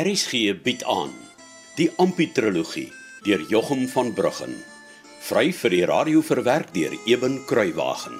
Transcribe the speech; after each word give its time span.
RSG 0.00 0.54
bied 0.64 0.80
aan 0.88 1.10
die 1.76 1.90
Amputrologie 2.00 2.86
deur 3.26 3.42
Jochum 3.52 3.82
van 3.92 4.14
Bruggen. 4.16 4.54
Vry 5.26 5.50
vir 5.52 5.74
die 5.74 5.82
radio 5.90 6.22
verwerk 6.24 6.70
deur 6.72 6.94
Eben 7.10 7.36
Kruiwagen. 7.50 8.16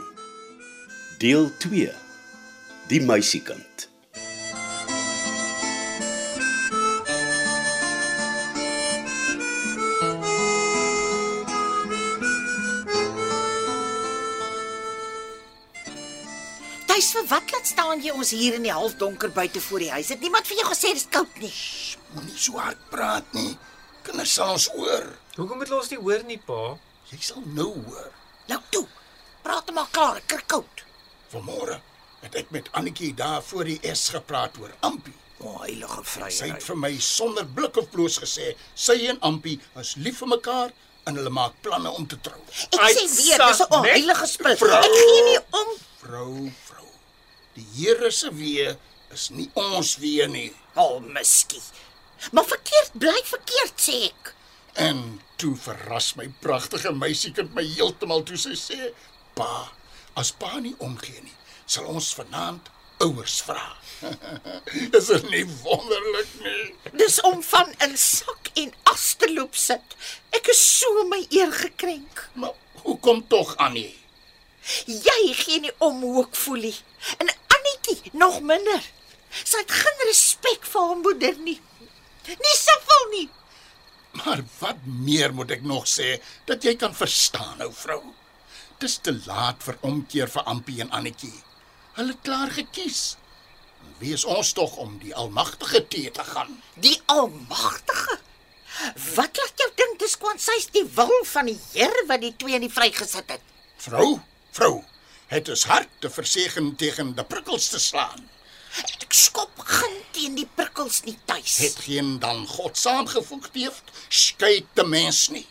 Deel 1.22 1.48
2. 1.64 1.88
Die 2.92 3.00
meisiekind. 3.00 3.89
Tuis 17.10 17.24
vir 17.26 17.30
wat 17.34 17.50
laat 17.50 17.66
staan 17.66 18.02
jy 18.04 18.12
ons 18.14 18.30
hier 18.30 18.54
in 18.54 18.62
die 18.62 18.70
halfdonker 18.70 19.32
buite 19.34 19.58
voor 19.64 19.82
die 19.82 19.88
huis? 19.90 20.12
Het 20.12 20.20
niemand 20.22 20.46
vir 20.46 20.60
jou 20.60 20.66
gesê 20.68 20.92
dis 20.94 21.08
koud 21.10 21.40
nie? 21.42 21.50
Moenie 22.14 22.36
so 22.38 22.60
hard 22.62 22.78
praat 22.92 23.32
nie. 23.34 23.56
Kinders 24.06 24.34
sal 24.36 24.52
ons 24.54 24.68
hoor. 24.76 25.08
Hoekom 25.34 25.58
moet 25.58 25.72
ons 25.74 25.90
nie 25.90 25.98
hoor 25.98 26.22
nie, 26.28 26.36
pa? 26.38 26.76
Jy 27.10 27.18
sal 27.32 27.42
nou 27.56 27.72
hoor. 27.88 28.12
Nou 28.46 28.60
toe. 28.70 28.84
Praat 29.42 29.72
maar 29.74 29.90
klaar, 29.90 30.20
ek 30.22 30.28
kry 30.30 30.44
koud. 30.54 30.84
Vanmôre 31.34 31.80
het 32.22 32.38
ek 32.44 32.54
met 32.54 32.70
Annetjie 32.78 33.10
daar 33.18 33.42
voor 33.48 33.66
die 33.72 33.80
S 33.90 34.12
gepraat 34.14 34.62
oor 34.62 34.70
Ampie. 34.86 35.16
O, 35.42 35.56
heilige 35.64 36.04
Sy 36.04 36.10
vryheid. 36.14 36.60
het 36.60 36.68
vir 36.70 36.78
my 36.78 36.92
sonder 37.02 37.48
blik 37.58 37.82
of 37.82 37.90
bloos 37.90 38.20
gesê 38.22 38.52
sy 38.78 39.00
en 39.10 39.18
Ampie 39.26 39.58
is 39.82 39.96
lief 39.98 40.22
vir 40.22 40.30
mekaar 40.36 40.70
en 41.10 41.18
hulle 41.18 41.34
maak 41.34 41.58
planne 41.66 41.90
om 41.90 42.06
te 42.06 42.20
trou. 42.22 42.38
Ek 42.70 42.78
Ai, 42.78 42.94
sê 42.94 43.08
weer, 43.18 43.48
dis 43.50 43.66
'n 43.66 43.72
onheilige 43.80 44.26
spil. 44.30 44.56
vrou. 44.62 44.78
Ek 44.78 44.94
gee 44.94 45.22
nie 45.32 45.40
om. 45.50 45.74
Vrou, 46.04 46.52
vrou. 46.68 46.89
Die 47.56 47.66
Here 47.76 48.10
se 48.14 48.30
weë 48.34 48.74
is 49.14 49.30
nie 49.34 49.48
ons 49.58 49.96
weë 50.02 50.28
nie. 50.30 50.50
O, 50.74 50.82
oh, 50.82 50.98
miskie. 51.02 51.62
Maar 52.32 52.46
verkeerd 52.46 52.98
bly 53.02 53.16
verkeerd 53.26 53.80
sê 53.80 53.96
ek. 54.10 54.34
En 54.78 55.20
toe 55.40 55.54
verras 55.58 56.12
my 56.18 56.28
pragtige 56.44 56.92
meisiekind 56.94 57.54
my 57.56 57.64
heeltemal 57.64 58.22
toe 58.28 58.38
sy 58.38 58.54
sê: 58.58 58.92
"Pa, 59.34 59.72
as 60.20 60.30
pa 60.30 60.60
nie 60.60 60.76
omgee 60.78 61.22
nie, 61.24 61.38
sal 61.66 61.88
ons 61.90 62.12
vanaand 62.14 62.70
ouers 63.00 63.40
vra." 63.48 63.64
Dis 64.94 65.10
is 65.16 65.24
nie 65.32 65.44
wonderlik 65.64 66.36
nie. 66.44 66.66
Dis 67.02 67.18
om 67.26 67.42
van 67.42 67.72
in 67.86 67.96
sak 67.96 68.52
en 68.54 68.72
as 68.92 69.14
te 69.18 69.32
loop 69.32 69.56
sit. 69.56 69.96
Ek 70.36 70.52
is 70.54 70.60
so 70.60 71.08
my 71.08 71.24
eer 71.30 71.52
gekrenk. 71.52 72.28
Maar 72.34 72.54
hoekom 72.84 73.24
tog 73.28 73.56
Annie? 73.56 73.96
Jy 74.86 75.20
gee 75.34 75.60
nie 75.64 75.72
om 75.78 76.02
hoe 76.04 76.24
ek 76.26 76.36
voel 76.36 76.68
nie. 76.68 76.76
En 77.18 77.32
Annetjie 77.80 78.10
nog 78.12 78.40
minder. 78.40 78.82
Sy 79.30 79.60
het 79.62 79.70
geen 79.72 80.00
respek 80.08 80.66
vir 80.66 80.86
haar 80.86 80.96
moeder 81.00 81.36
nie. 81.38 81.60
Nie 82.26 82.56
soveel 82.58 83.06
nie. 83.10 83.28
Maar 84.20 84.42
wat 84.58 84.82
meer 84.84 85.32
moet 85.34 85.54
ek 85.56 85.62
nog 85.62 85.86
sê 85.88 86.18
dat 86.46 86.64
jy 86.64 86.74
kan 86.76 86.94
verstaan, 86.94 87.62
ou 87.62 87.70
vrou? 87.72 88.02
Dis 88.82 88.98
te 88.98 89.14
laat 89.26 89.62
vir 89.62 89.78
omkeer 89.86 90.28
vir 90.28 90.46
Ampie 90.50 90.80
en 90.82 90.90
Annetjie. 90.90 91.34
Hulle 91.96 92.16
klaar 92.22 92.50
gekies. 92.50 93.16
Wie 94.00 94.12
is 94.16 94.24
ons 94.24 94.52
tog 94.56 94.76
om 94.82 94.98
die 95.00 95.14
almagtige 95.14 95.86
te 95.88 96.10
te 96.10 96.24
gaan? 96.24 96.60
Die 96.74 97.00
Almagtige. 97.06 98.18
Wat 99.16 99.36
laat 99.36 99.60
jou 99.62 99.70
dink 99.76 99.98
dis 100.00 100.16
kwansy's 100.20 100.68
die 100.74 100.84
wil 100.96 101.12
van 101.32 101.48
die 101.50 101.58
Here 101.72 102.04
wat 102.08 102.22
die 102.22 102.34
twee 102.36 102.56
in 102.56 102.66
die 102.66 102.72
vrygesit 102.72 103.30
het? 103.30 103.42
Vrou, 103.80 104.20
vrou, 104.56 104.80
het 105.30 105.48
is 105.48 105.64
hard 105.70 105.88
te 105.98 106.10
versegen 106.10 106.74
tegen 106.76 107.14
die 107.14 107.24
prikkels 107.24 107.68
te 107.70 107.78
slaan. 107.78 108.26
Ek 109.02 109.14
skop 109.14 109.62
geen 109.66 109.96
teen 110.14 110.34
die 110.38 110.48
prikkels 110.58 111.04
nie 111.06 111.16
tuis. 111.24 111.56
Het 111.62 111.78
geen 111.86 112.18
dan 112.22 112.46
God 112.50 112.78
saamgevoeg 112.78 113.50
heeft, 113.54 113.94
skei 114.08 114.66
te 114.74 114.86
mens 114.86 115.28
nie. 115.34 115.46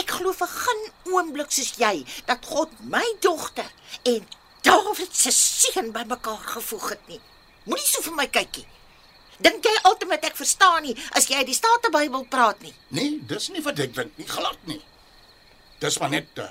Ek 0.00 0.16
glo 0.16 0.32
vir 0.32 0.48
geen 0.48 0.82
oomblik 1.12 1.52
soos 1.52 1.74
jy 1.80 2.04
dat 2.28 2.48
God 2.48 2.72
my 2.88 3.04
dogter 3.24 3.68
en 4.08 4.24
Dawid 4.64 5.12
se 5.12 5.30
seun 5.36 5.90
bymekaar 5.92 6.40
gevoeg 6.54 6.88
het 6.94 7.08
nie. 7.12 7.20
Moenie 7.68 7.84
so 7.84 8.00
vir 8.06 8.14
my 8.16 8.24
kykie. 8.32 8.64
Dink 9.44 9.66
jy 9.66 9.72
altyd 9.90 10.24
ek 10.24 10.38
verstaan 10.38 10.86
nie 10.86 10.94
as 11.12 11.28
jy 11.28 11.42
uit 11.42 11.50
die 11.50 11.56
Statenbybel 11.58 12.24
praat 12.32 12.62
nie? 12.64 12.72
Nee, 12.96 13.18
dis 13.28 13.50
nie 13.52 13.60
wat 13.66 13.82
ek 13.84 13.92
dink 13.96 14.16
nie, 14.16 14.28
glad 14.30 14.60
nie. 14.70 14.80
Dis 15.84 15.98
maar 16.00 16.14
net 16.14 16.40
uh, 16.40 16.48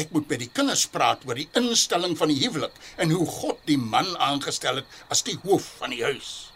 ek 0.00 0.10
moet 0.14 0.28
met 0.28 0.42
die 0.42 0.50
kinders 0.50 0.86
praat 0.90 1.22
oor 1.26 1.38
die 1.38 1.48
instelling 1.58 2.16
van 2.18 2.32
die 2.32 2.40
huwelik 2.42 2.74
en 2.98 3.14
hoe 3.14 3.26
God 3.26 3.60
die 3.68 3.78
man 3.78 4.10
aangestel 4.16 4.82
het 4.82 4.98
as 5.14 5.22
die 5.26 5.36
hoof 5.44 5.68
van 5.78 5.94
die 5.94 6.02
huis. 6.02 6.50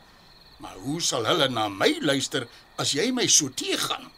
Maar 0.58 0.78
hoe 0.82 0.98
sal 1.02 1.26
hulle 1.28 1.46
na 1.48 1.68
my 1.70 1.90
luister 2.02 2.48
as 2.82 2.94
jy 2.98 3.10
my 3.14 3.28
so 3.30 3.50
teegaan? 3.54 4.10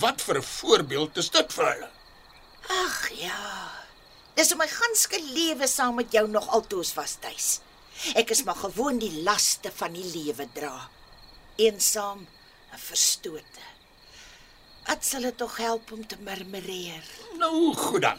Wat 0.00 0.20
vir 0.20 0.38
'n 0.38 0.42
voorbeeld 0.42 1.16
is 1.16 1.30
dit 1.30 1.52
vir 1.52 1.64
hulle? 1.72 1.90
Ag 2.68 3.10
ja. 3.20 3.70
Dis 4.34 4.52
om 4.52 4.58
my 4.58 4.68
ganske 4.68 5.20
lewe 5.20 5.66
saam 5.66 5.94
met 5.94 6.12
jou 6.12 6.28
nog 6.28 6.48
altoos 6.48 6.94
was 6.94 7.16
tuis. 7.20 7.60
Ek 8.14 8.30
is 8.30 8.42
maar 8.44 8.56
gewoon 8.56 8.98
die 8.98 9.22
laste 9.22 9.70
van 9.74 9.92
die 9.92 10.04
lewe 10.04 10.48
dra. 10.52 10.88
Eensaam 11.56 12.26
en 12.72 12.78
verstote. 12.78 13.62
Wat 14.86 15.04
sal 15.04 15.20
dit 15.20 15.36
tog 15.36 15.56
help 15.56 15.92
om 15.92 16.06
te 16.06 16.16
murmureer? 16.20 17.04
Nou 17.38 17.74
goed 17.74 18.02
dan. 18.02 18.18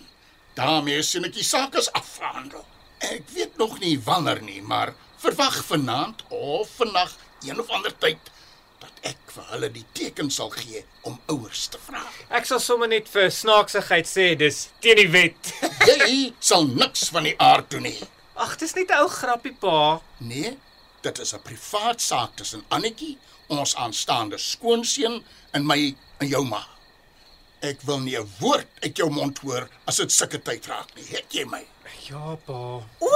Daarmee 0.56 1.04
sien 1.04 1.26
ek 1.28 1.36
die 1.36 1.44
saak 1.44 1.76
is 1.80 1.92
afgehandel. 1.92 2.66
Ek 3.04 3.28
weet 3.36 3.58
nog 3.58 3.80
nie 3.80 3.98
wanneer 4.00 4.42
nie, 4.42 4.62
maar 4.62 4.94
verwag 5.22 5.60
vanaand 5.68 6.24
of 6.30 6.70
vannag 6.80 7.16
een 7.46 7.60
of 7.60 7.70
ander 7.70 7.94
tyd 8.00 8.32
dat 8.80 9.12
ek 9.12 9.32
vir 9.36 9.48
hulle 9.54 9.70
die 9.74 9.86
teken 9.98 10.30
sal 10.32 10.52
gee 10.54 10.84
om 11.08 11.18
ouers 11.32 11.68
te 11.74 11.80
vra. 11.82 12.04
Ek 12.30 12.48
sal 12.50 12.62
sommer 12.64 12.90
net 12.92 13.10
vir 13.12 13.32
snaaksigheid 13.34 14.10
sê 14.10 14.28
dis 14.40 14.66
teen 14.84 15.00
die 15.02 15.10
wet. 15.12 15.54
Jy 15.90 16.34
sal 16.40 16.68
niks 16.72 17.10
van 17.14 17.28
die 17.30 17.36
aard 17.42 17.70
doen 17.74 17.88
nie. 17.90 17.98
Ag, 18.36 18.58
dis 18.60 18.76
net 18.76 18.92
'n 18.92 19.04
ou 19.06 19.10
grappie 19.10 19.56
pa. 19.56 20.02
Nee, 20.20 20.58
dit 21.02 21.20
is 21.20 21.34
'n 21.34 21.44
privaat 21.44 22.02
saak 22.02 22.36
tussen 22.36 22.66
Annetjie, 22.70 23.18
ons 23.48 23.76
aanstaande 23.76 24.38
skoonseun 24.38 25.24
en 25.54 25.66
my 25.66 25.96
en 26.20 26.28
jou 26.28 26.44
ma. 26.44 26.64
Ek 27.66 27.82
wil 27.88 28.00
nie 28.00 28.18
'n 28.18 28.30
woord 28.40 28.68
uit 28.84 28.98
jou 28.98 29.10
mond 29.10 29.40
hoor 29.42 29.68
as 29.90 29.98
dit 29.98 30.12
sulke 30.12 30.38
tyd 30.38 30.68
raak 30.70 30.94
nie. 30.96 31.06
Het 31.10 31.34
jy 31.34 31.46
my? 31.50 31.64
Ja, 32.10 32.36
pa. 32.46 32.60
O, 33.00 33.12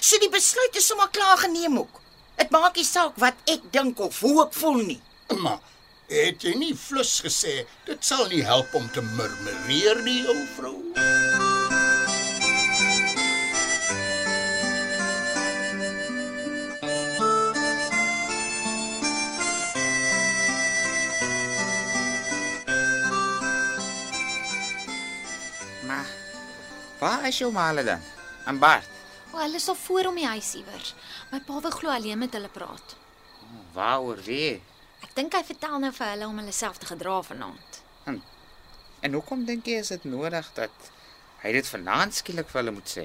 so 0.00 0.18
die 0.18 0.30
besluit 0.32 0.76
is 0.76 0.86
sommer 0.86 1.08
klaar 1.12 1.36
geneem 1.38 1.78
ook. 1.78 2.00
Dit 2.36 2.50
maak 2.50 2.76
nie 2.76 2.84
saak 2.84 3.16
wat 3.16 3.34
ek 3.46 3.72
dink 3.72 4.00
of 4.00 4.20
hoe 4.20 4.46
ek 4.46 4.54
voel 4.54 4.82
nie. 4.82 5.00
Maar 5.42 5.60
het 6.08 6.42
jy 6.42 6.54
nie 6.54 6.74
flus 6.74 7.20
gesê 7.20 7.66
dit 7.84 8.04
sal 8.04 8.28
nie 8.28 8.42
help 8.42 8.74
om 8.74 8.88
te 8.94 9.02
murmureer 9.02 10.02
nie, 10.02 10.22
ou 10.28 10.46
vrou? 10.56 11.45
Waar 27.06 27.26
is 27.30 27.38
jou 27.38 27.52
male 27.54 27.84
dan? 27.86 28.02
En 28.50 28.58
Bart, 28.58 28.92
O, 29.32 29.38
hulle 29.42 29.58
is 29.58 29.68
al 29.68 29.74
voor 29.74 30.06
om 30.10 30.14
die 30.16 30.26
huis 30.26 30.52
iewers. 30.54 30.94
My 31.32 31.40
pa 31.44 31.58
wil 31.60 31.72
glo 31.74 31.90
alleen 31.90 32.18
met 32.18 32.32
hulle 32.32 32.48
praat. 32.48 32.94
waaroor 33.76 34.20
wie? 34.24 34.62
Ek 35.04 35.10
dink 35.18 35.34
hy 35.36 35.42
vertel 35.44 35.78
nou 35.82 35.90
vir 35.92 36.06
hulle 36.12 36.28
om 36.30 36.38
hulle 36.40 36.52
self 36.56 36.78
te 36.80 36.86
gedra 36.88 37.18
vanaand. 37.26 37.82
En 39.04 39.12
hoekom 39.12 39.42
dink 39.46 39.66
jy 39.68 39.76
is 39.82 39.90
dit 39.92 40.04
nodig 40.08 40.46
dat 40.56 40.86
hy 41.42 41.52
dit 41.52 41.68
vanaand 41.68 42.16
skielik 42.16 42.48
vir 42.48 42.60
hulle 42.62 42.72
moet 42.78 42.88
sê? 42.94 43.04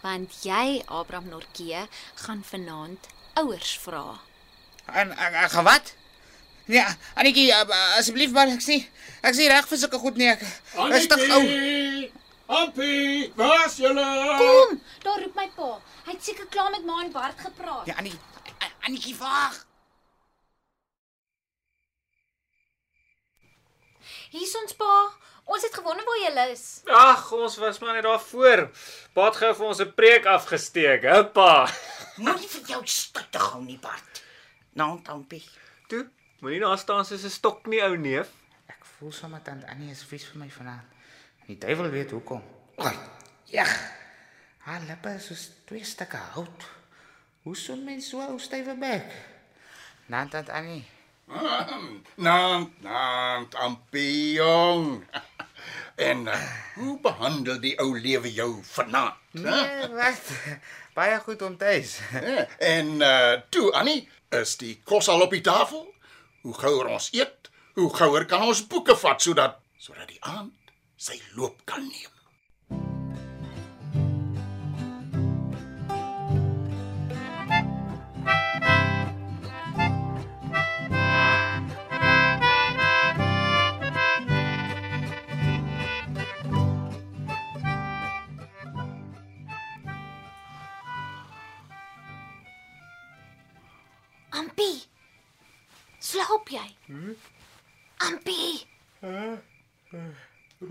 Want 0.00 0.38
jy, 0.46 0.80
Abraham 0.88 1.28
Norkee, 1.30 1.82
gaan 2.24 2.40
vanaand 2.48 3.10
ouers 3.42 3.74
vra. 3.84 4.04
En 5.02 5.12
ek 5.12 5.52
gaan 5.52 5.68
wat? 5.68 5.92
Ja, 6.70 6.86
Anetjie, 7.20 7.50
uh, 7.52 7.98
asseblief 7.98 8.32
maar 8.34 8.48
ek 8.50 8.64
sê 8.64 8.80
ek 9.20 9.36
sê 9.36 9.50
reg 9.52 9.68
vir 9.68 9.82
sulke 9.84 10.00
goed 10.00 10.16
nie. 10.18 10.32
Ek 10.32 10.96
is 10.98 11.06
te 11.12 11.20
ou. 11.36 11.44
Ampie, 12.50 13.32
waar's 13.38 13.76
julle? 13.78 14.04
Kom, 14.40 14.80
daar 15.04 15.20
roep 15.22 15.36
my 15.38 15.46
pa. 15.54 15.70
Hy 16.06 16.14
het 16.16 16.24
seker 16.24 16.48
klaar 16.50 16.72
met 16.74 16.84
ma 16.84 16.96
en 17.04 17.12
Bart 17.14 17.38
gepraat. 17.38 17.86
Ja, 17.86 17.94
Annie, 18.02 18.16
Anetjie 18.82 19.14
wag. 19.20 19.60
Hier's 24.34 24.54
ons 24.58 24.74
pa. 24.78 24.90
Ons 25.50 25.64
het 25.66 25.74
gewonder 25.74 26.06
waar 26.06 26.20
jy 26.22 26.50
is. 26.52 26.64
Ag, 26.86 27.24
ons 27.34 27.56
was 27.62 27.78
maar 27.82 27.96
net 27.98 28.06
daar 28.06 28.20
voor. 28.22 28.66
Pa 29.14 29.30
het 29.30 29.38
gou 29.42 29.54
vir 29.54 29.66
ons 29.66 29.80
'n 29.82 29.94
preek 29.94 30.26
afgesteek. 30.26 31.06
Hoppa. 31.06 31.70
Moenie 32.16 32.48
vir 32.48 32.66
jou 32.74 32.82
stuk 32.86 33.30
te 33.30 33.38
hou 33.38 33.62
nie, 33.62 33.78
Bart. 33.78 34.22
Nou, 34.74 35.00
Tampie. 35.02 35.44
Toe, 35.88 36.06
moenie 36.40 36.60
daar 36.60 36.78
staan 36.78 37.04
soos 37.04 37.24
'n 37.24 37.30
stok 37.30 37.66
nie, 37.66 37.82
ou 37.82 37.96
neef. 37.96 38.28
Ek 38.66 38.84
voel 38.84 39.12
sommer 39.12 39.42
tant 39.42 39.64
Annie 39.64 39.90
is 39.90 40.02
vies 40.02 40.24
vir 40.24 40.38
my 40.38 40.50
vanaand. 40.50 40.99
Die 41.50 41.58
duiwel 41.58 41.90
weet 41.90 42.10
hoekom. 42.10 42.42
Ag, 42.76 42.94
ja. 43.50 43.64
Haar 44.62 44.84
lippe 44.86 45.10
is 45.18 45.24
soos 45.26 45.48
twee 45.66 45.82
stukke 45.84 46.18
hout. 46.34 46.66
Hoe 47.42 47.56
soen 47.58 47.80
mens 47.84 48.06
so 48.12 48.22
ou 48.22 48.36
stywe 48.38 48.76
bek? 48.78 49.08
Nantant 50.06 50.52
Annie. 50.54 50.84
Naam, 52.14 52.68
naam, 52.86 53.48
ampion. 53.64 55.02
En 55.98 56.22
uh, 56.30 56.36
hoe 56.76 56.94
behandel 57.02 57.58
die 57.60 57.74
ou 57.82 57.98
lewe 57.98 58.30
jou 58.32 58.62
vanaand? 58.70 59.18
Nee, 59.34 59.88
wat? 59.96 60.30
Baie 60.94 61.18
goed 61.26 61.42
om 61.42 61.56
tuis. 61.58 61.98
Ja, 62.30 62.46
En 62.58 62.94
uh 63.02 63.40
toe 63.50 63.72
Annie, 63.72 64.06
is 64.28 64.54
die 64.62 64.76
kos 64.84 65.10
al 65.10 65.26
op 65.26 65.34
die 65.34 65.42
tafel? 65.42 65.82
Hoe 66.46 66.54
gouer 66.54 66.94
ons 66.94 67.10
eet, 67.10 67.50
hoe 67.74 67.90
gouer 67.96 68.30
kan 68.30 68.46
ons 68.46 68.62
boeke 68.70 68.94
vat 69.02 69.22
sodat 69.22 69.58
sodat 69.80 70.08
die 70.12 70.20
aand 70.20 70.52
sy 71.00 71.16
loop 71.36 71.64
kan 71.64 71.86
neem. 71.88 72.19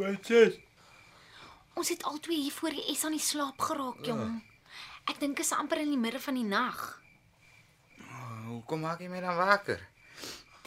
Wat 0.09 0.25
sê? 0.25 0.41
ons 1.79 1.89
het 1.93 2.03
albei 2.03 2.35
hier 2.35 2.51
voor 2.51 2.75
die 2.75 2.95
S 2.95 3.05
aan 3.07 3.15
die 3.15 3.23
slaap 3.23 3.61
geraak, 3.63 4.01
jong. 4.05 4.41
Ek 5.09 5.19
dink 5.21 5.39
is 5.39 5.53
amper 5.55 5.79
in 5.81 5.93
die 5.93 6.01
middel 6.01 6.21
van 6.21 6.35
die 6.35 6.47
nag. 6.47 6.79
Hoekom 8.49 8.83
maak 8.83 8.99
jy 8.99 9.07
my 9.11 9.21
dan 9.23 9.37
wakker? 9.37 9.79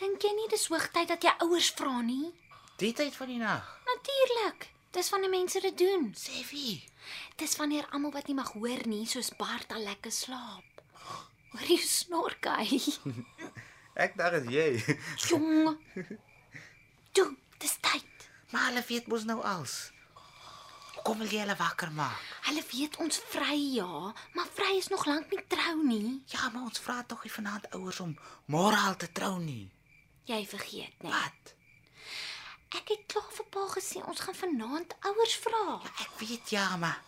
Dink 0.00 0.24
jy 0.24 0.32
nie 0.34 0.48
dis 0.50 0.68
hoogtyd 0.72 1.10
dat 1.12 1.24
jy 1.26 1.34
ouers 1.44 1.68
vra 1.76 2.00
nie? 2.06 2.32
Die 2.80 2.92
tyd 2.96 3.14
van 3.14 3.28
die 3.30 3.40
nag. 3.42 3.66
Natuurlik. 3.86 4.70
Dis 4.92 5.10
wanneer 5.12 5.32
mense 5.32 5.60
dit 5.60 5.76
doen. 5.78 6.10
Sê 6.16 6.42
wie? 6.50 6.80
Dis 7.40 7.56
wanneer 7.60 7.86
almal 7.92 8.14
wat 8.16 8.28
nie 8.28 8.36
mag 8.38 8.52
hoor 8.56 8.82
nie, 8.88 9.04
soos 9.06 9.32
Bart 9.38 9.72
al 9.72 9.84
lekker 9.86 10.12
slaap. 10.12 10.82
Hoor 11.52 11.68
jy 11.68 11.78
snork 11.84 12.48
hy? 12.48 12.80
Ek 14.04 14.16
dink 14.16 14.38
dit 14.38 14.50
jy. 14.56 14.96
Jong. 15.28 15.76
Toe, 17.14 17.28
dis 17.60 17.76
tyd. 17.84 18.11
Maar 18.52 18.68
hulle 18.68 18.84
weet 18.86 19.06
mos 19.08 19.24
nou 19.24 19.40
als. 19.42 19.90
Kom 21.02 21.18
wil 21.18 21.30
jy 21.32 21.40
hulle 21.42 21.56
wakker 21.58 21.90
maak? 21.96 22.20
Hulle 22.46 22.62
weet 22.70 22.98
ons 23.02 23.18
vry 23.32 23.56
ja, 23.74 24.12
maar 24.36 24.50
vry 24.54 24.76
is 24.78 24.90
nog 24.92 25.06
lank 25.08 25.30
nie 25.32 25.40
trou 25.50 25.78
nie. 25.86 26.20
Ja, 26.30 26.50
maar 26.52 26.68
ons 26.68 26.82
vra 26.84 27.00
tog 27.08 27.24
nie 27.24 27.32
vanaand 27.32 27.70
ouers 27.74 28.00
om 28.04 28.12
môre 28.52 28.78
al 28.86 28.98
te 29.00 29.08
trou 29.12 29.38
nie. 29.40 29.70
Jy 30.28 30.44
vergeet 30.46 31.02
net. 31.02 31.10
Wat? 31.16 31.54
Ek 32.78 32.92
het 32.94 33.08
klaar 33.12 33.32
vir 33.36 33.48
pa 33.52 33.64
gesê 33.72 34.04
ons 34.04 34.20
gaan 34.24 34.36
vanaand 34.36 34.94
ouers 35.10 35.34
vra. 35.44 35.64
Ek 36.04 36.14
weet 36.20 36.52
ja, 36.54 36.68
maar 36.76 37.00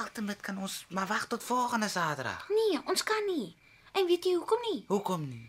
altyd 0.00 0.40
kan 0.44 0.60
ons 0.62 0.84
maar 0.88 1.08
wag 1.10 1.26
tot 1.32 1.44
volgende 1.44 1.88
Saterdag. 1.88 2.46
Nee, 2.48 2.80
ons 2.84 3.02
kan 3.02 3.26
nie. 3.26 3.56
En 3.92 4.06
weet 4.06 4.24
jy 4.24 4.36
hoekom 4.38 4.62
nie? 4.70 4.84
Hoekom 4.88 5.26
nie? 5.28 5.46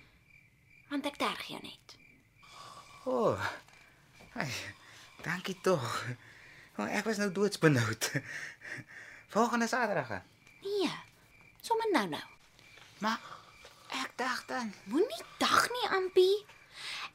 Want 0.90 1.06
ek 1.06 1.20
terg 1.22 1.46
jou 1.48 1.62
net. 1.62 1.96
O. 3.06 3.12
Oh, 3.12 3.52
hey, 4.34 4.52
dankie 5.24 5.58
tog. 5.62 6.06
Oh, 6.78 6.88
ek 6.88 7.06
was 7.06 7.18
nou 7.18 7.32
doodsbenoud. 7.32 8.12
Volgende 9.34 9.68
Saterdag. 9.68 10.22
Nee. 10.62 10.92
Sommige 11.62 11.92
nou 11.92 12.08
nou. 12.10 12.24
Maar 12.98 13.20
ek 13.88 14.16
dink 14.16 14.48
dan 14.48 14.74
Moenie 14.84 15.24
dag 15.38 15.70
nie, 15.70 15.88
Ampie. 15.90 16.46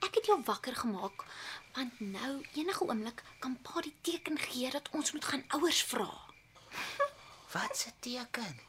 Ek 0.04 0.14
het 0.14 0.26
jou 0.26 0.38
wakker 0.44 0.76
gemaak 0.76 1.24
want 1.76 2.00
nou 2.00 2.44
enige 2.56 2.84
oomblik 2.88 3.22
kan 3.38 3.58
pa 3.62 3.82
die 3.84 3.94
teken 4.00 4.38
gee 4.40 4.70
dat 4.72 4.88
ons 4.96 5.12
moet 5.12 5.24
gaan 5.24 5.44
ouers 5.58 5.82
vra. 5.84 6.08
wat 7.52 7.76
se 7.76 7.90
teken? 8.00 8.60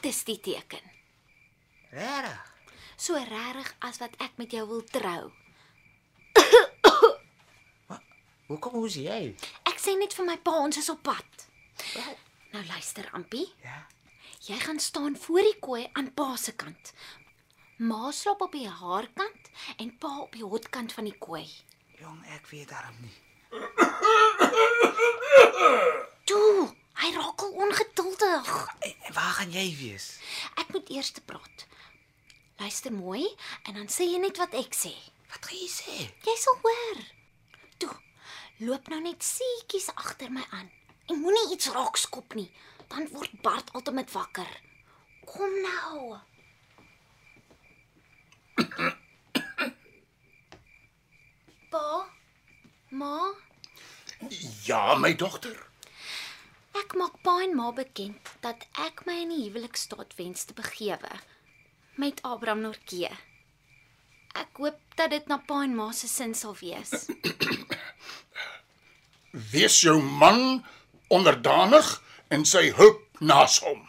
Dis 0.00 0.24
die 0.24 0.40
teken. 0.40 0.82
Regtig? 1.90 2.40
So 2.96 3.14
regtig 3.14 3.74
as 3.78 4.02
wat 4.02 4.16
ek 4.18 4.34
met 4.36 4.50
jou 4.50 4.66
wil 4.68 4.82
trou. 4.84 5.30
Hoekom 8.50 8.80
hoes 8.80 8.96
jy? 8.98 9.36
Ek 9.70 9.78
sê 9.78 9.92
net 9.94 10.14
vir 10.18 10.26
my 10.26 10.34
pa 10.42 10.56
ons 10.58 10.74
is 10.80 10.88
op 10.90 11.04
pad. 11.06 11.44
Nou 12.50 12.62
luister, 12.66 13.06
Ampie. 13.14 13.46
Ja. 13.62 13.84
Jy 14.48 14.56
gaan 14.64 14.80
staan 14.82 15.14
voor 15.22 15.44
die 15.46 15.58
kooi 15.62 15.84
aan 15.94 16.08
pa 16.18 16.32
se 16.36 16.56
kant. 16.58 16.90
Ma 17.78 18.10
slaap 18.10 18.42
op 18.42 18.56
die 18.56 18.66
haarkant 18.66 19.50
en 19.78 19.92
pa 20.02 20.10
op 20.24 20.34
die 20.34 20.42
hotkant 20.42 20.90
van 20.96 21.06
die 21.06 21.14
kooi. 21.14 21.44
Jong, 22.00 22.18
ek 22.34 22.50
weet 22.50 22.72
daarom 22.74 22.98
nie. 23.04 23.14
Toe, 26.26 26.66
hy 27.04 27.12
raak 27.20 27.46
al 27.46 27.54
ongeduldig. 27.68 28.50
Waar 29.14 29.32
gaan 29.38 29.54
jy 29.54 29.68
wees? 29.78 30.10
Ek 30.58 30.74
moet 30.74 30.90
eers 30.90 31.14
te 31.14 31.22
praat. 31.22 31.66
Luister 32.58 32.90
mooi 32.98 33.22
en 33.68 33.78
dan 33.78 33.86
sê 33.86 34.10
jy 34.10 34.18
net 34.26 34.42
wat 34.42 34.58
ek 34.58 34.74
sê. 34.74 34.90
Wat 35.30 35.46
gaan 35.46 35.62
jy 35.62 35.70
sê? 35.70 36.10
Jy 36.26 36.38
sal 36.42 36.58
hoor. 36.66 37.06
Loop 38.60 38.88
nou 38.92 39.00
net 39.02 39.22
seetjies 39.24 39.88
agter 39.94 40.30
my 40.32 40.42
aan. 40.56 40.68
En 41.10 41.18
moenie 41.22 41.52
iets 41.54 41.70
raak 41.74 41.96
skop 41.98 42.34
nie, 42.38 42.50
dan 42.92 43.08
word 43.14 43.32
Bart 43.42 43.72
altyd 43.74 44.12
wakker. 44.12 44.50
Kom 45.26 45.52
nou. 45.64 46.18
Pa, 51.70 51.86
ma, 52.90 53.16
Ja, 54.66 54.94
my 55.00 55.14
dogter. 55.16 55.56
ek 56.76 56.94
maak 56.98 57.16
pa 57.24 57.32
en 57.44 57.54
ma 57.56 57.70
bekend 57.72 58.28
dat 58.44 58.66
ek 58.84 59.00
my 59.06 59.14
in 59.22 59.30
die 59.32 59.44
huwelikstaat 59.46 60.12
wens 60.18 60.44
te 60.44 60.54
begewe 60.58 61.12
met 62.02 62.20
Abraham 62.26 62.60
Norkee. 62.66 63.10
Ek 64.42 64.60
hoop 64.60 64.78
dat 64.98 65.10
dit 65.14 65.26
na 65.30 65.38
pa 65.38 65.62
en 65.66 65.74
ma 65.78 65.88
se 65.92 66.08
sin 66.08 66.34
sal 66.34 66.54
wees. 66.60 66.92
Wees 69.50 69.80
jou 69.80 70.02
man 70.02 70.64
onderdanig 71.08 71.88
en 72.28 72.44
sy 72.46 72.68
hulp 72.78 73.00
naas 73.18 73.58
hom. 73.64 73.80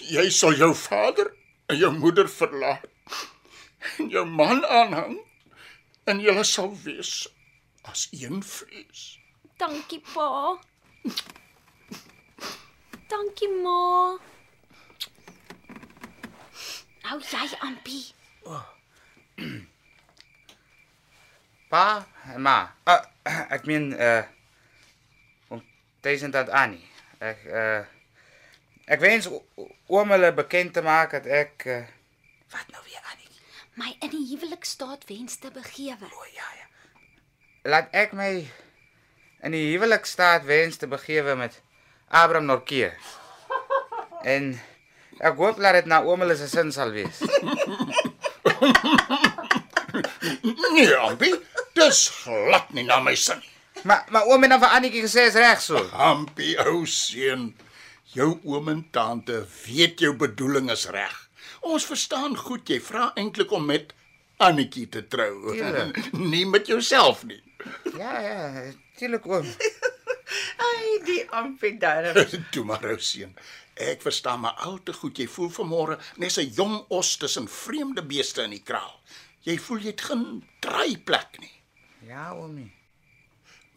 Jy 0.00 0.30
sal 0.32 0.56
jou 0.56 0.70
vader 0.74 1.28
en 1.68 1.76
jou 1.76 1.90
moeder 1.92 2.28
verlaat 2.32 2.86
en 3.98 4.08
jou 4.12 4.24
man 4.26 4.64
aanhang 4.64 5.18
en 6.08 6.22
julle 6.24 6.44
sal 6.44 6.72
wees 6.84 7.28
as 7.82 8.08
een 8.16 8.42
vlees. 8.42 9.18
Dankie 9.60 10.00
pa. 10.14 10.56
Dankie 13.12 13.50
ma. 13.60 14.16
Nou 17.04 17.20
jy 17.20 17.60
Ampie. 17.66 18.04
Pa, 21.70 22.02
en 22.34 22.42
ma. 22.42 22.56
Uh, 22.88 22.98
ek 23.54 23.64
meen 23.70 23.92
uh 23.94 24.22
om 25.54 25.62
tussen 26.02 26.30
dat 26.34 26.48
Annie. 26.50 26.82
Ek 27.22 27.44
uh 27.46 27.82
ek 28.90 29.00
wens 29.04 29.28
o- 29.30 29.44
o- 29.54 29.68
oom 29.94 30.10
hulle 30.10 30.32
bekend 30.34 30.72
te 30.74 30.82
maak 30.82 31.12
dat 31.14 31.26
ek 31.30 31.66
uh, 31.70 31.84
wat 32.50 32.66
nou 32.74 32.82
weer 32.88 33.04
Annie? 33.12 33.30
My 33.78 33.92
in 34.02 34.10
die 34.16 34.24
huwelikstaat 34.32 35.06
wens 35.10 35.38
te 35.38 35.50
begewe. 35.54 36.10
O 36.10 36.26
ja 36.34 36.48
ja. 36.58 36.66
Laat 37.70 37.94
ek 37.94 38.12
my 38.18 38.32
in 39.46 39.54
die 39.54 39.68
huwelikstaat 39.76 40.44
wens 40.48 40.76
te 40.82 40.88
begewe 40.90 41.36
met 41.38 41.60
Abraham 42.08 42.50
Norkee. 42.50 42.90
En 44.34 44.50
ek 45.24 45.38
hoop 45.40 45.56
dat 45.62 45.78
dit 45.78 45.86
na 45.88 46.02
oom 46.04 46.20
hulle 46.20 46.34
se 46.36 46.48
sin 46.50 46.72
sal 46.74 46.90
wees. 46.92 47.22
Nee, 50.70 50.94
Ampie, 50.96 51.34
dis 51.74 52.08
glad 52.22 52.70
nie 52.74 52.84
na 52.84 53.00
my 53.00 53.14
sin 53.14 53.38
nie. 53.38 53.50
Maar 53.82 54.04
maar 54.10 54.26
oom 54.28 54.42
het 54.44 54.52
vir 54.60 54.74
Annetjie 54.76 55.02
gesê 55.06 55.26
is 55.30 55.38
reg 55.38 55.60
so. 55.64 55.80
Ampie 55.92 56.56
ou 56.66 56.84
seun, 56.86 57.54
jou 58.12 58.34
oom 58.44 58.68
en 58.68 58.82
tante 58.92 59.46
weet 59.64 60.00
jou 60.04 60.12
bedoeling 60.16 60.70
is 60.70 60.86
reg. 60.92 61.16
Ons 61.60 61.86
verstaan 61.88 62.36
goed 62.36 62.68
jy 62.68 62.80
vra 62.80 63.10
eintlik 63.16 63.52
om 63.52 63.64
met 63.66 63.94
Annetjie 64.40 64.88
te 64.88 65.04
trou. 65.08 65.54
Nie 66.32 66.46
met 66.46 66.66
jouself 66.66 67.24
nie. 67.24 67.42
Ja 67.96 68.20
ja, 68.20 68.64
tuurlik 68.96 69.26
oom. 69.26 69.48
Ai, 70.68 71.00
die 71.04 71.24
ampidarm. 71.34 72.16
Toe 72.52 72.64
maar 72.64 72.84
ou 72.84 72.98
seun. 73.00 73.32
Ek 73.80 74.02
verstaan 74.04 74.40
maar 74.44 74.60
al 74.66 74.78
te 74.84 74.92
goed 74.92 75.18
jy 75.18 75.26
voel 75.28 75.48
vanmôre 75.56 75.96
net 76.20 76.36
'n 76.36 76.52
jong 76.56 76.84
os 76.88 77.16
tussen 77.16 77.48
vreemde 77.48 78.02
beeste 78.04 78.42
in 78.42 78.50
die 78.56 78.64
kraal. 78.64 79.00
Jy 79.48 79.56
voel 79.58 79.78
jy 79.78 79.94
het 79.94 80.04
geen 80.04 80.44
draaiplek 80.60 81.40
nie. 81.40 81.59
Ja 82.10 82.32
oomie. 82.34 82.72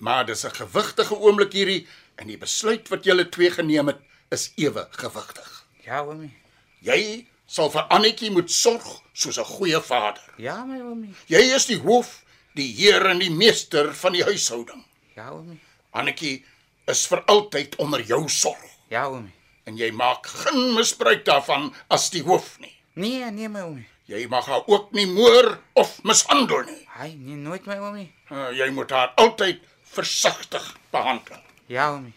Maar 0.02 0.26
dis 0.26 0.44
'n 0.46 0.56
gewigtige 0.56 1.16
oomblik 1.20 1.54
hierdie 1.54 1.88
en 2.16 2.28
die 2.28 2.38
besluit 2.38 2.88
wat 2.90 3.04
julle 3.06 3.30
twee 3.30 3.52
geneem 3.52 3.88
het 3.88 4.00
is 4.32 4.52
ewe 4.56 4.88
gewigtig. 4.92 5.66
Ja 5.86 6.02
oomie. 6.04 6.34
Jy 6.82 7.28
sal 7.46 7.70
vir 7.72 7.82
Annetjie 7.90 8.32
moet 8.32 8.52
sorg 8.52 9.02
soos 9.14 9.38
'n 9.38 9.44
goeie 9.46 9.82
vader. 9.82 10.24
Ja, 10.38 10.64
my 10.66 10.80
oomie. 10.82 11.14
Jy 11.28 11.42
is 11.56 11.66
die 11.66 11.78
hoof, 11.80 12.24
die 12.56 12.74
heer 12.76 13.06
en 13.06 13.20
die 13.20 13.32
meester 13.32 13.94
van 13.96 14.12
die 14.14 14.24
huishouding. 14.24 14.84
Ja, 15.16 15.30
oomie. 15.32 15.60
Annetjie 15.92 16.46
is 16.88 17.06
vir 17.08 17.22
altyd 17.26 17.76
onder 17.76 18.02
jou 18.02 18.30
sorg 18.30 18.64
Ja, 18.90 19.08
oomie. 19.08 19.32
en 19.64 19.78
jy 19.78 19.92
maak 19.92 20.28
geen 20.28 20.74
misbruik 20.74 21.26
daarvan 21.26 21.74
as 21.90 22.10
die 22.10 22.24
hoof 22.24 22.60
nie. 22.60 22.74
Nee, 22.94 23.32
nee 23.32 23.48
my 23.50 23.62
oomie. 23.62 23.88
Jy 24.12 24.26
mag 24.28 24.46
haar 24.52 24.66
ook 24.68 24.92
nie 24.92 25.06
moor 25.08 25.60
of 25.80 25.94
mishandel 26.04 26.66
nie. 26.68 26.82
Hy, 26.98 27.14
nee 27.16 27.36
nooit 27.40 27.66
my 27.66 27.78
oomie. 27.80 28.10
Uh, 28.30 28.50
jy 28.58 28.68
moet 28.76 28.92
haar 28.92 29.14
altyd 29.22 29.62
versigtig 29.94 30.66
behandel 30.92 31.40
Ja, 31.72 31.92
oomie. 31.94 32.14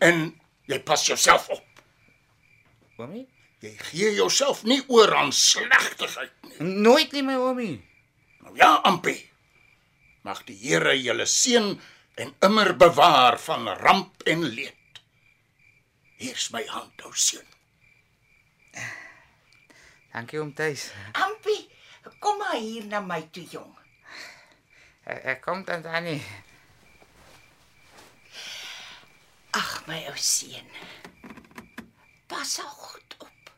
en 0.00 0.32
jy 0.66 0.78
pas 0.82 1.04
jouself 1.06 1.48
op. 1.52 1.82
Oomie? 2.98 3.26
Jy 3.62 3.74
gee 3.92 4.14
jouself 4.16 4.64
nie 4.66 4.80
oor 4.88 5.12
aan 5.14 5.32
slegtigheid 5.32 6.32
nie. 6.42 6.56
Nooit 6.82 7.12
nie 7.12 7.22
my 7.22 7.34
oomie. 7.38 7.76
Nou 8.42 8.56
ja, 8.58 8.80
Ampie. 8.88 9.20
Mag 10.22 10.44
die 10.48 10.56
Here 10.56 10.94
julle 10.98 11.26
seën 11.26 11.76
en 12.14 12.34
immer 12.42 12.72
bewaar 12.76 13.38
van 13.38 13.68
ramp 13.68 14.22
en 14.26 14.42
leed. 14.54 15.00
Hier's 16.22 16.50
my 16.54 16.62
hand, 16.70 17.02
ou 17.04 17.12
seun. 17.14 17.46
Dankie 20.12 20.40
oom 20.40 20.52
Tuis. 20.54 20.90
Ampie, 21.12 21.70
kom 22.20 22.38
maar 22.38 22.56
hier 22.60 22.84
na 22.86 23.00
my 23.00 23.22
toe, 23.32 23.46
jong. 23.48 23.70
Ek, 25.08 25.22
ek 25.24 25.40
kom 25.44 25.64
dan 25.64 25.86
Annie. 25.88 26.20
Ag 29.56 29.72
my 29.88 30.02
ou 30.12 30.16
seun. 30.20 30.68
Pas 32.28 32.58
al 32.60 32.70
goed 32.84 33.16
op. 33.24 33.52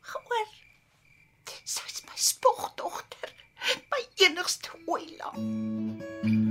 Gehoor. 0.00 0.50
Sy's 1.68 2.02
my 2.08 2.16
spogdogter, 2.16 3.32
my 3.92 4.02
enigste 4.24 4.72
oeilam. 4.88 5.36
Ek 6.24 6.47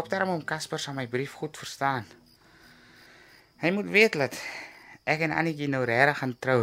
hoop 0.00 0.08
daarom 0.08 0.32
om 0.32 0.44
Casper 0.44 0.80
sal 0.80 0.94
my 0.96 1.04
brief 1.12 1.34
goed 1.36 1.58
verstaan. 1.60 2.06
Hy 3.60 3.68
moet 3.76 3.90
weet 3.92 4.14
dat 4.16 4.36
ek 5.04 5.26
en 5.26 5.34
Annetjie 5.36 5.68
nou 5.68 5.82
regtig 5.84 6.22
gaan 6.22 6.32
trou. 6.40 6.62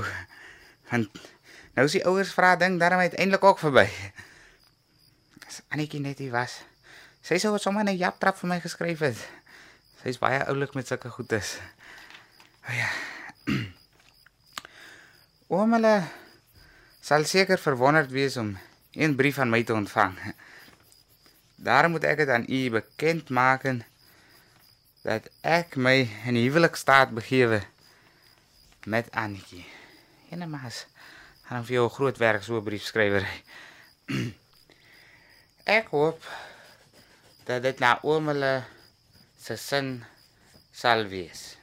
Want 0.90 1.20
nou 1.78 1.86
is 1.86 1.98
die 2.00 2.02
ouers 2.10 2.34
vra 2.34 2.56
ding 2.58 2.80
daarom 2.82 3.04
uiteindelik 3.06 3.46
ook 3.46 3.62
verby. 3.62 3.86
As 5.46 5.62
Annetjie 5.70 6.02
net 6.02 6.18
hier 6.18 6.34
was. 6.34 6.64
Sy 7.22 7.38
sou 7.38 7.54
sommer 7.62 7.86
'n 7.86 7.94
japtrap 7.94 8.42
vir 8.42 8.50
my 8.50 8.60
geskryf 8.60 9.06
het. 9.06 9.22
Sy's 10.02 10.18
baie 10.18 10.42
oulik 10.50 10.74
met 10.74 10.88
sulke 10.88 11.10
goedes. 11.10 11.60
O 12.66 12.74
ja. 12.74 12.90
Oom 15.54 15.78
hulle 15.78 16.02
sal 17.02 17.26
seker 17.26 17.62
verwonderd 17.62 18.10
wees 18.10 18.38
om 18.38 18.58
'n 18.98 19.16
brief 19.16 19.36
van 19.36 19.50
my 19.50 19.64
te 19.64 19.74
ontvang. 19.74 20.18
Daarom 21.58 21.92
moet 21.92 22.06
ek 22.06 22.18
dit 22.22 22.30
aan 22.30 22.46
u 22.46 22.70
bekend 22.70 23.30
maak 23.34 23.66
dat 25.02 25.30
ek 25.42 25.76
my 25.76 26.06
in 26.30 26.38
huwelikstaat 26.38 27.14
begewe 27.18 27.62
met 28.86 29.12
Annetjie. 29.12 29.66
En 30.30 30.50
maar 30.50 30.86
gaan 31.48 31.66
vir 31.66 31.74
jou 31.80 31.90
groot 31.90 32.18
werk 32.18 32.44
so 32.44 32.60
'n 32.60 32.64
briefskrywery. 32.64 33.36
ek 35.80 35.88
hoop 35.88 36.22
dat 37.50 37.64
dit 37.64 37.80
na 37.80 37.98
oom 38.04 38.28
hulle 38.28 38.64
se 39.40 39.56
sin 39.56 40.06
sal 40.72 41.08
wees. 41.08 41.58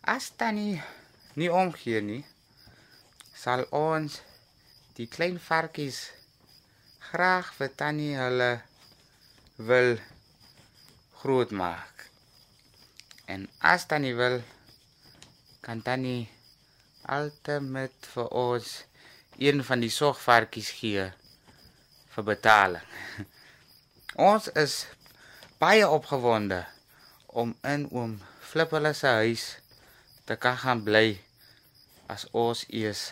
As 0.00 0.32
tannie 0.36 0.82
nie 1.34 1.52
omgee 1.52 2.00
nie, 2.00 2.24
sal 3.34 3.66
ons 3.70 4.22
die 4.96 5.08
klein 5.10 5.40
varkies 5.40 6.12
graag 7.14 7.52
vir 7.54 7.68
tannie 7.78 8.16
hulle 8.18 8.48
wil 9.68 9.92
groot 11.20 11.52
maak. 11.54 12.08
En 13.30 13.44
as 13.62 13.84
tannie 13.86 14.16
wil, 14.18 14.40
kan 15.62 15.82
tannie 15.86 16.24
altyd 17.06 18.08
vir 18.14 18.32
ons 18.40 18.72
een 19.38 19.62
van 19.68 19.84
die 19.84 19.92
sorgvarkies 19.94 20.72
gee 20.80 21.04
vir 22.16 22.26
betaling. 22.26 22.90
Ons 24.30 24.50
is 24.64 24.74
baie 25.62 25.86
opgewonde 25.86 26.64
om 27.30 27.54
in 27.76 27.86
oom 27.94 28.18
Flip 28.42 28.74
hulle 28.74 28.94
se 28.94 29.14
huis 29.22 29.46
te 30.26 30.34
kan 30.38 30.58
gaan 30.64 30.82
bly 30.86 31.14
as 32.10 32.26
ons 32.34 32.66
eers 32.82 33.06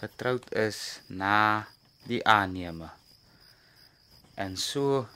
getroud 0.00 0.48
is 0.64 0.82
na 1.08 1.68
die 2.08 2.24
aanneme. 2.24 3.01
En 4.34 4.56
so 4.56 5.06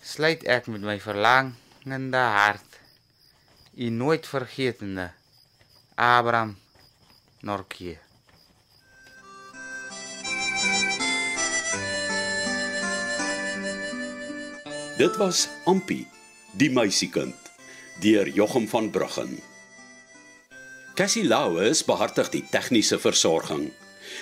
sluit 0.00 0.44
ek 0.48 0.66
met 0.72 0.80
my 0.80 0.96
verlangende 1.00 2.24
hart 2.32 2.78
u 3.78 3.88
nooit 3.90 4.26
vergetende 4.26 5.10
Abraham 5.94 6.56
Norkie. 7.40 7.98
Dit 14.98 15.16
was 15.16 15.48
Ampie, 15.64 16.08
die 16.58 16.70
meisiekind, 16.74 17.52
deur 18.02 18.26
Jochum 18.28 18.66
van 18.68 18.90
Bruggen. 18.90 19.38
Cassie 20.98 21.22
Lauers 21.22 21.84
behartig 21.86 22.32
die 22.34 22.42
tegniese 22.50 22.98
versorging. 22.98 23.68